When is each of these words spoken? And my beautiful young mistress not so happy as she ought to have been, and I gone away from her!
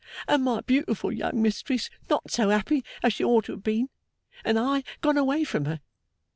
And 0.27 0.43
my 0.45 0.61
beautiful 0.61 1.11
young 1.11 1.43
mistress 1.43 1.91
not 2.09 2.31
so 2.31 2.49
happy 2.49 2.83
as 3.03 3.13
she 3.13 3.23
ought 3.23 3.45
to 3.45 3.51
have 3.51 3.61
been, 3.61 3.89
and 4.43 4.57
I 4.57 4.83
gone 5.01 5.15
away 5.19 5.43
from 5.43 5.65
her! 5.65 5.79